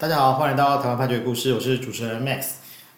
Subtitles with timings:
[0.00, 2.52] 大家好，欢迎来到台湾判决故事，我是主持人 Max。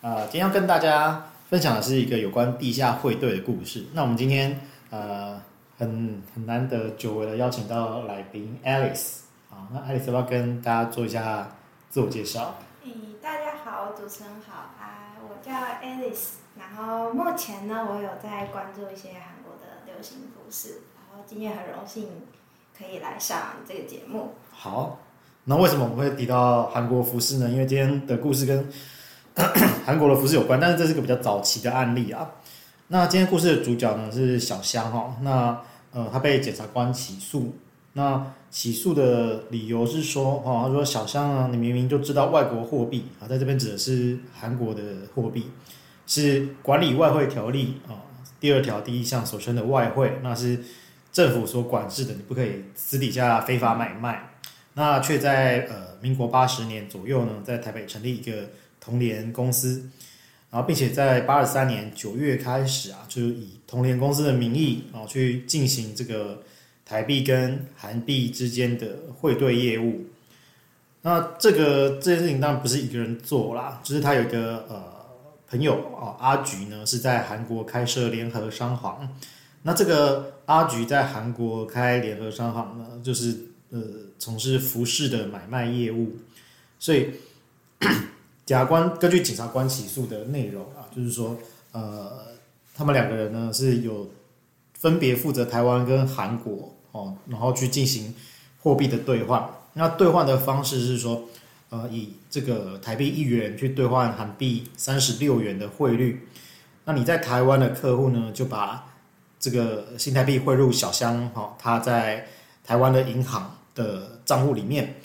[0.00, 3.84] 呃，今天要跟大家分享的是一个有关地下汇兑的故事。
[3.92, 5.38] 那我们今天呃
[5.76, 9.18] 很很难得久违的邀请到来宾 Alice
[9.50, 11.50] 啊，那 Alice 要不要跟大家做一下
[11.90, 12.54] 自我介绍？
[12.82, 12.90] 诶，
[13.20, 22.08] 大家好，主持人好啊，我叫 Alice，然后目前呢，我有在关注一些韩国的流行服饰，然后今天很荣幸
[22.74, 24.32] 可以来上这个节目。
[24.50, 24.98] 好。
[25.48, 27.48] 那为什么我们会提到韩国服饰呢？
[27.48, 28.68] 因为今天的故事跟
[29.86, 32.28] 韩国的服饰有关，但是这是个比较早期的案例啊。
[32.88, 35.60] 那今天故事的主角呢是小香哈，那
[35.92, 37.54] 呃他被检察官起诉，
[37.92, 44.82] 那起诉的理由是说哈，他说小香啊，你明明就知道外国货币啊，在这边指的是韩国的
[45.14, 45.48] 货币，
[46.08, 48.02] 是管理外汇条例啊
[48.40, 50.58] 第二条第一项所称的外汇，那是
[51.12, 54.30] 政府所管制的，你不可以私底下非法买卖。
[54.78, 59.88] 那却在呃民国八十年左右呢，在台北成立一个同联公司，
[60.50, 66.42] 然后并且在八十三年九月开始啊，就以同联公司的名义啊去进行这个
[66.84, 70.04] 台币跟韩币之间的汇兑业务。
[71.00, 74.84] 那这个这件事情当然不是一个人做啦，就是他有一个呃
[75.48, 79.08] 朋友啊阿菊呢是在韩国开设联合商行。
[79.62, 83.55] 那这个阿菊在韩国开联合商行呢，就是。
[83.70, 83.80] 呃，
[84.18, 86.16] 从事服饰的买卖业务，
[86.78, 87.10] 所以
[88.46, 91.36] 检察官根据检察官起诉的内容啊，就是说，
[91.72, 92.28] 呃，
[92.76, 94.08] 他们两个人呢是有
[94.74, 98.14] 分别负责台湾跟韩国哦，然后去进行
[98.62, 99.50] 货币的兑换。
[99.72, 101.24] 那兑换的方式是说，
[101.70, 106.28] 呃，以这个台币一元去兑换韩币三十六元的汇率。
[106.84, 108.94] 那你在台湾的客户呢，就把
[109.40, 112.28] 这个新台币汇入小香哈，他在
[112.64, 113.55] 台湾的银行。
[113.76, 114.96] 的账户里面，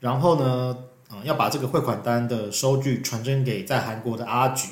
[0.00, 0.76] 然后呢，
[1.08, 4.70] 啊，要把这个汇款单的收据传真给在韩国的阿菊，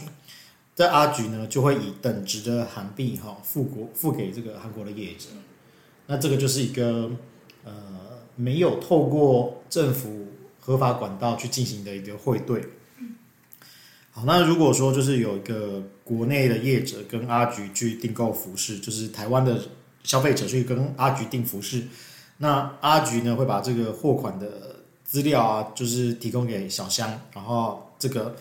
[0.75, 5.27] 在阿菊呢就会以等值的韩币哈付国付给这个韩国的业者，
[6.07, 7.11] 那这个就是一个
[7.65, 7.73] 呃
[8.35, 12.65] 没有透过政府合法管道去进行的一个汇兑。
[14.13, 19.61] 好，那如果说就是有一个国内的业者跟阿菊去订购服饰，就是台湾的
[20.03, 21.83] 消费者去跟阿菊订服饰。
[22.39, 24.47] 那阿菊呢，会把这个货款的
[25.05, 28.37] 资料啊，就是提供给小香，然后这个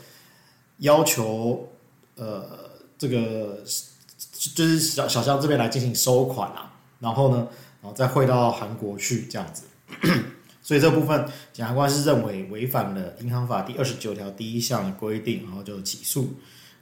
[0.79, 1.69] 要求
[2.15, 2.45] 呃，
[2.97, 3.63] 这个
[4.53, 7.47] 就是小小香这边来进行收款啊，然后呢，
[7.81, 9.63] 然后再汇到韩国去这样子。
[10.61, 16.33] 所以这部分检察官是认为违反了银行法第二十九条第一项的规定，然后就起诉。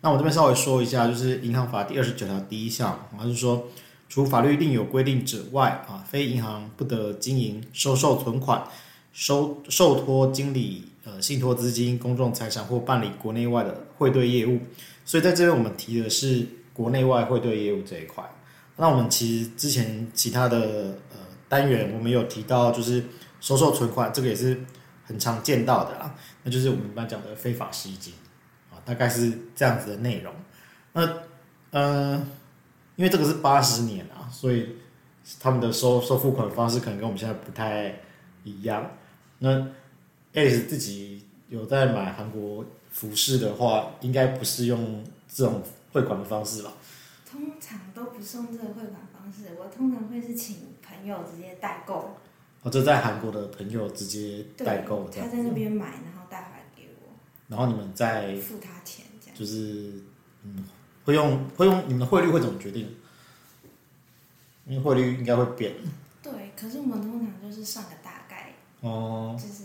[0.01, 3.67] 那我这边稍微说一下，就是银行法第二十九条第一项，好像是说。
[4.13, 8.63] 除法律另有规定者外，啊，非银行不得经营收受存款、
[9.11, 14.59] 收受托经理、呃信托资金、公众财产或办理国内外的汇兑业务。
[15.03, 18.23] 所以在这边我们提的是国内外汇兑业务这一块。
[18.75, 20.59] 那我们其实之前其他的
[21.11, 21.17] 呃
[21.49, 23.03] 单元我们有提到，就是
[23.41, 24.63] 收受存款，这个也是
[25.05, 26.13] 很常见到的啦。
[26.43, 28.13] 那就是我们一般讲的非法吸金
[28.69, 30.31] 啊，大概是这样子的内容。
[30.93, 31.09] 那
[31.71, 32.23] 呃。
[32.95, 34.75] 因为这个是八十年啊，所以
[35.39, 37.99] 他们的收收付款方式可能跟我们现在不太
[38.43, 38.91] 一样。
[39.39, 39.49] 那
[40.33, 45.61] Alice 自己有在买韩国服饰的话，应该不是用这种
[45.91, 46.73] 汇款的方式吧？
[47.29, 52.17] 通常都不是用这个汇款方式，我通常会是请朋友直接代购。
[52.61, 57.09] 哦，就在韩国的朋友直接代购，他在那边买，然后带回来给我。
[57.47, 59.93] 然后你们再付他钱，这样就是
[60.43, 60.63] 嗯。
[61.05, 62.95] 会用会用你们的汇率会怎么决定？
[64.65, 65.73] 因为汇率应该会变。
[66.21, 68.53] 对，可是我们通常就是算个大概。
[68.81, 69.37] 哦。
[69.37, 69.63] 就是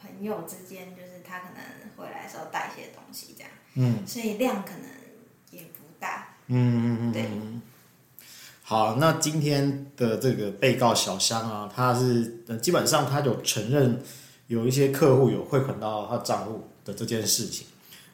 [0.00, 1.62] 朋友之间，就是他可能
[1.96, 3.52] 回来的时候带一些东西这样。
[3.74, 4.06] 嗯。
[4.06, 4.86] 所以量可能
[5.52, 6.34] 也不大。
[6.48, 7.12] 嗯嗯嗯。
[7.12, 7.28] 对。
[8.62, 12.26] 好，那今天的这个被告小香啊，他是
[12.60, 14.02] 基本上他有承认
[14.48, 17.66] 有一些客户有汇款到他账户的这件事情。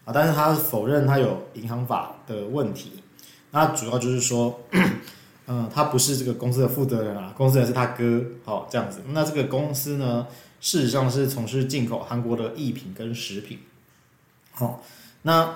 [0.07, 3.03] 啊，但是他否认他有银行法的问题，
[3.51, 4.61] 那主要就是说，
[5.49, 9.01] 嗯，他不是这个公司的负责人啊，公司人是他哥，好这样子。
[9.09, 10.25] 那这个公司呢，
[10.61, 13.59] 事实上是从事进口韩国的艺品跟食品。
[14.53, 14.81] 好，
[15.23, 15.53] 那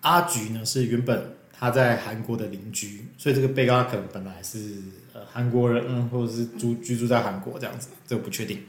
[0.00, 4.76] 阿菊呢是原本他在韩国的邻居，所以这个被告可能本来是
[5.12, 8.62] 呃韩国人，或者是住居住在韩国这样子，这个不确定。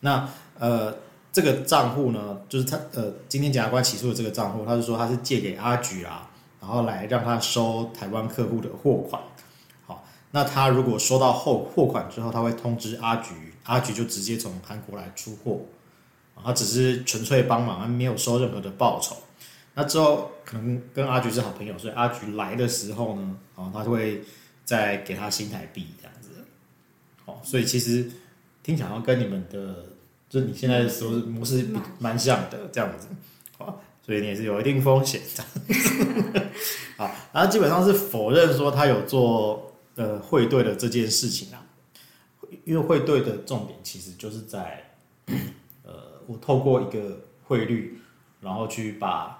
[0.00, 0.26] 那
[0.58, 0.96] 呃。
[1.32, 6.30] 这个账户呢，就是他呃，今天检察官起诉的这个账户，他是说他是借给阿菊啊，
[6.60, 9.22] 然后来让他收台湾客户的货款。
[9.86, 13.32] 好，那他如果收到后货款之后，他会通知阿菊，
[13.64, 15.60] 阿菊就直接从韩国来出货。
[16.44, 19.16] 他只是纯粹帮忙，他没有收任何的报酬。
[19.74, 24.22] 那之后可能跟阿菊是好朋友，所以阿菊来的时候呢，啊，他就会
[24.64, 26.28] 再给他新台币这样子。
[27.26, 28.10] 哦，所以其实
[28.62, 29.86] 听起来跟你们的，
[30.32, 31.68] 就是你现在的时候模式
[31.98, 33.08] 蛮像的这样子。
[33.58, 36.42] 好，所以你也是有一定风险的。
[36.96, 41.66] 好，然后基本上是否认说他有做呃汇兑的这件事情啊，
[42.64, 44.94] 因为汇兑的重点其实就是在，
[45.82, 48.00] 呃，我透过一个汇率，
[48.40, 49.38] 然后去把。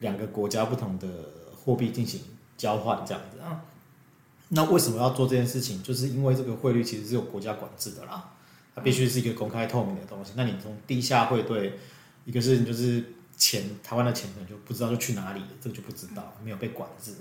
[0.00, 1.08] 两个国家不同的
[1.56, 2.20] 货币进行
[2.56, 3.64] 交换，这样子啊？
[4.50, 5.82] 那为什么要做这件事情？
[5.82, 8.30] 就是因为这个汇率其实是有国家管制的啦，
[8.80, 10.32] 必须是一个公开透明的东西。
[10.36, 11.78] 那你从地下汇兑，
[12.24, 13.04] 一个是你就是
[13.36, 17.14] 钱，台湾的钱可能就不知道就去哪里，这个就不知道，没有被管制。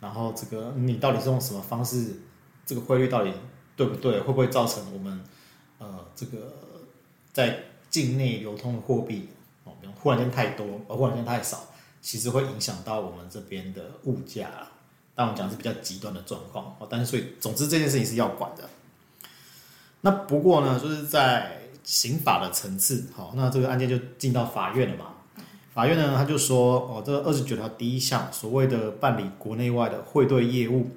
[0.00, 2.16] 然后这个你到底是用什么方式，
[2.66, 3.32] 这个汇率到底
[3.76, 4.20] 对不对？
[4.20, 5.20] 会不会造成我们
[5.78, 6.52] 呃这个
[7.32, 9.28] 在境内流通的货币
[9.64, 11.72] 哦，比如忽然间太多，而忽然间太少？
[12.02, 14.50] 其实会影响到我们这边的物价，
[15.14, 16.86] 但我们讲是比较极端的状况哦。
[16.90, 18.68] 但是所以，总之这件事情是要管的。
[20.04, 25.06] 那不过呢，就是在刑法的层次，好，那这个案件就进到法院了嘛。
[25.72, 30.90] 法院呢，他就说，哦，这二十九条第一项所谓的办理国内外的汇兑业务，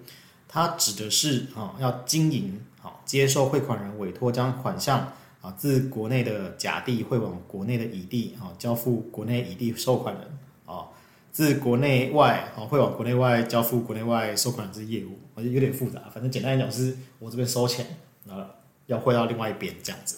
[0.46, 10.84] 它指的是啊，要经营好，接受汇款人委托将款项啊自国内的甲地汇往国内的乙地啊，交付国内乙地收款人啊。
[11.32, 16.02] 自国内外哦，会往国内外交付国内外收款这业务，我觉得有点复杂。
[16.14, 17.86] 反正简单来讲，是我这边收钱，
[18.28, 18.46] 啊，
[18.88, 20.18] 要汇到另外一边这样子。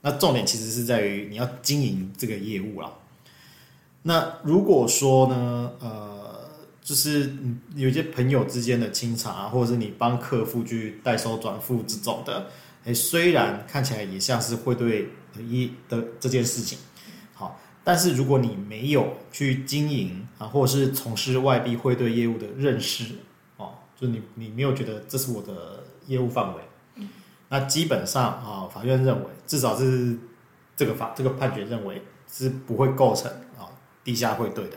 [0.00, 2.92] 那重点其实是在于你要经营这个业务啦。
[4.02, 6.50] 那如果说呢，呃，
[6.82, 7.32] 就是
[7.74, 12.46] 有些朋友之间的清查，或者是你帮客户去代收转付这种的，
[12.84, 15.08] 哎，虽然看起来也像是汇兑
[15.38, 16.78] 一的这件事情。
[17.32, 23.06] 好但是如果你没有去经营啊，或者是从事外币汇兑业务的认识
[23.56, 26.62] 哦，就你你没有觉得这是我的业务范围，
[27.54, 30.18] 那基本上啊，法院认为至少是
[30.74, 33.70] 这个法这个判决认为是不会构成啊
[34.02, 34.76] 地下汇兑的。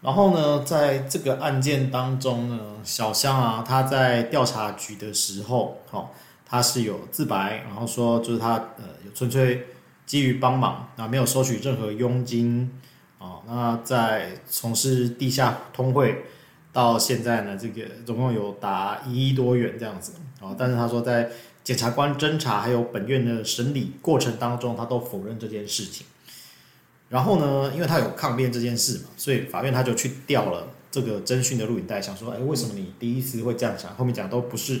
[0.00, 6.08] 然后呢，在这个案件当中呢，小香啊，他在调查局的时候，哦，
[6.46, 9.66] 他是有自白，然后说就是他呃有纯粹。
[10.06, 12.80] 基于帮忙啊，没有收取任何佣金
[13.18, 13.42] 啊。
[13.44, 16.26] 那在从事地下通汇
[16.72, 20.54] 到现在呢，这个总共有达一亿多元这样子啊。
[20.58, 21.30] 但是他说，在
[21.64, 26.06] 检察官侦查还有本院的审理过程当中，他都否认这件事情。
[27.08, 33.94] 然后呢，因为他有抗辩这件事嘛，所以法院他就去调了这个侦讯的录影带，想说，哎，为什么你第一次会这样讲？
[33.94, 34.80] 后面讲都不是。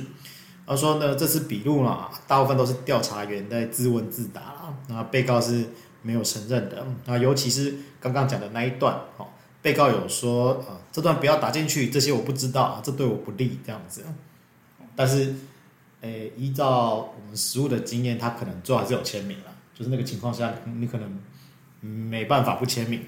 [0.66, 5.64] 他说呢，这次笔录嘛，大部分都是调查员在自问自答啦，那被告是
[6.02, 6.84] 没有承认的。
[7.04, 9.28] 那尤其是刚刚讲的那一段，哦，
[9.62, 14.02] 被告有说啊，这段不要打进去，这些我不知道，这对我不利这样子。
[14.96, 15.32] 但是，
[16.00, 21.20] 诶，依照我们实务的经验，他可能最后是有签名了，就是那个情况下，你可能
[21.80, 23.04] 没办法不签名。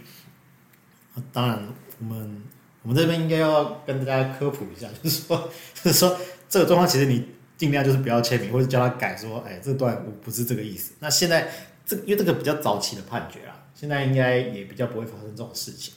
[1.32, 1.66] 当然，
[1.98, 2.42] 我们
[2.82, 5.50] 我们这边应该要跟大家科普一下，就是说，
[5.82, 6.16] 就是说
[6.48, 7.26] 这个状况其实你。
[7.58, 10.92] 尽量就是不要签名，或者叫他改说，哎，这段我不是这个意思。
[11.00, 11.50] 那现在
[11.84, 15.92] 这因为这个比较早期的判决啊，现在应该也比较不会发生这种事情。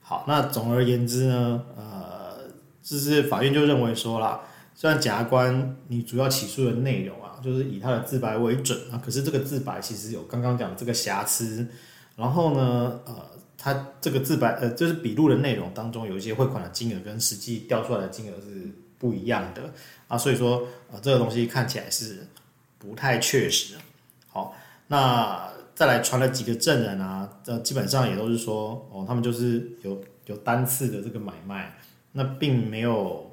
[0.00, 2.38] 好，那总而言之呢，呃，
[2.82, 4.40] 就是法院就认为说啦，
[4.74, 11.66] 虽然检察官你主要起诉的内容啊，就是以他的自白为准啊，可是这个自白其实有刚刚讲的这个瑕疵。
[12.16, 13.14] 然后呢，呃，
[13.56, 19.72] 他这个自白呃，就是笔录的内容当中有一些汇款的金额跟实际调出来的金额是不一样的。
[20.08, 22.26] 啊，所以说，呃，这个东西看起来是
[22.78, 23.76] 不太确实。
[24.28, 24.54] 好，
[24.88, 31.74] 那再来传了几个证人啊，这基本上也都是说，哦，他们就是有有单次的这个买卖，
[32.12, 33.31] 那并没有，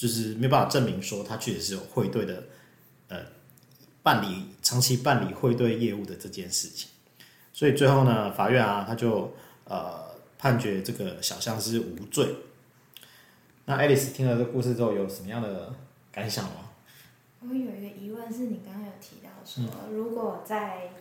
[0.00, 2.44] 就是没办法证明说他确实是有汇兑的，
[3.08, 3.18] 呃，
[4.02, 6.88] 办理长期办理汇兑业务的这件事情。
[7.52, 12.34] 所以最后呢，法院啊，他就呃判决这个小香是无罪。
[13.66, 15.74] 那 Alice 听了这个故事之后有什么样的
[16.10, 16.70] 感想吗？
[17.40, 20.92] 我有一个疑问，是你刚刚有提到说，嗯、如果在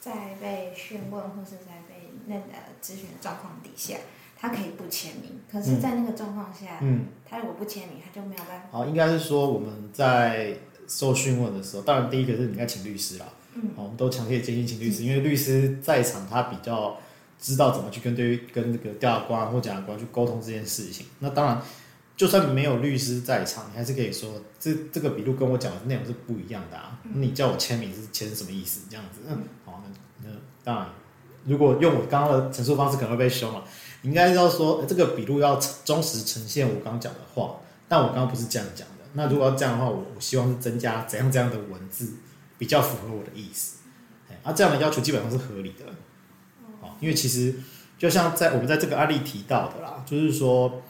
[0.00, 2.42] 在被讯问或是在被那个
[2.80, 3.98] 咨询的状况底下，
[4.38, 8.68] 他可以不签名，可是，在那个状况下，嗯，他如果不签名，他就没有办法。
[8.70, 16.96] 好，应该是说我们在受讯问的时候，当然第一个是你应该请律师啦，嗯，好我们都强烈建议请律师，嗯、因为律师在场，他比较
[17.40, 21.06] 知道怎么去跟对跟那个调查官或检察官去沟通这件事情。
[21.20, 21.62] 那当然。
[22.16, 26.98] 就算没有律师在场，你还是可以说这这个笔录跟我讲的内容是不一样的啊！
[27.04, 28.86] 嗯、你叫我签名是签什么意思？
[28.88, 29.82] 这样子，嗯，好，
[30.24, 30.30] 那
[30.64, 30.86] 当然，
[31.44, 33.62] 如果用我刚刚的陈述方式，可能会被凶了。
[34.02, 37.56] 应该要说这个笔录要忠实呈现我刚刚讲的话，
[37.88, 39.04] 但我刚刚不是这样讲的。
[39.14, 42.14] 那如果要这样的话，我我希望是增加怎样怎样的文字，
[42.58, 43.78] 比较符合我的意思。
[44.42, 45.84] 啊，这样的要求基本上是合理的。
[47.00, 47.54] 因为其实
[47.98, 50.80] 就像在我们在这个案例提到的啦，就是说，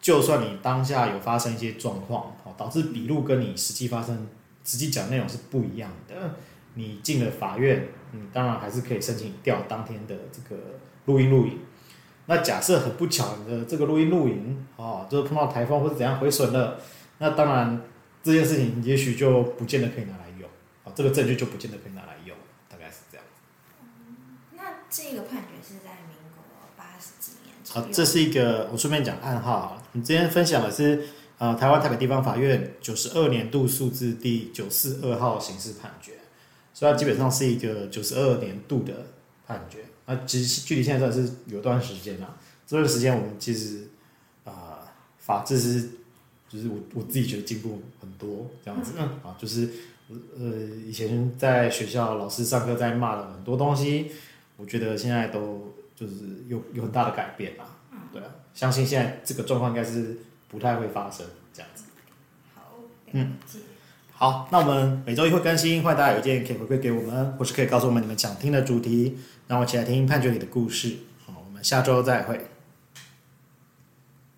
[0.00, 4.26] 就算你当下有发生一些状况，好，导致笔录跟你实际发生、
[4.64, 6.34] 实际讲内容是不一样的，
[6.74, 10.62] 你进了法院，你当然还是可以申请调当天的这个
[11.06, 11.60] 录音录影。
[12.26, 16.80] 那假设很不巧的这个录音录影，哦，就是碰到台风或者怎样毁损了，
[17.18, 17.82] 那当然
[18.22, 20.48] 这件事情也许就不见得可以拿来用，
[20.84, 22.34] 啊，这个证据就不见得可以拿来用，
[22.70, 23.26] 大概是这样。
[23.82, 24.16] 嗯，
[24.56, 26.44] 那这个判决是在民国
[26.76, 27.54] 八十几年。
[27.68, 29.82] 好，这是一个我顺便讲暗号啊。
[29.92, 36.12] 你今天分享的是呃台湾台北地方法院九十二年度数字第九四二号刑事判决，
[36.72, 38.94] 所以它基本上是一个九十二年度的
[39.46, 39.80] 判决。
[40.06, 42.36] 啊，其实距离现在算是有段时间了。
[42.66, 43.88] 这段时间我们其实
[44.44, 45.88] 啊、呃，法治是，
[46.48, 48.92] 就是我我自己觉得进步很多这样子。
[48.98, 49.02] 嗯。
[49.22, 49.68] 啊，就是
[50.08, 50.46] 呃，
[50.86, 54.10] 以前在学校老师上课在骂的很多东西，
[54.56, 56.14] 我觉得现在都就是
[56.48, 57.64] 有有很大的改变啦。
[57.92, 57.98] 嗯。
[58.12, 60.18] 对啊，相信现在这个状况应该是
[60.48, 61.84] 不太会发生这样子。
[62.54, 62.72] 好。
[63.12, 63.36] 嗯。
[64.16, 70.96] 好，那我们每周一会更新，欢迎大家有意见可以回馈给我们，或是可以告诉我们你们想听的主题，让我一起来听判决里的故事。
[71.26, 72.53] 好，我们下周再会。